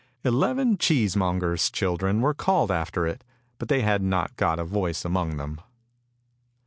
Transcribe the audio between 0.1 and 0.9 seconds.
Eleven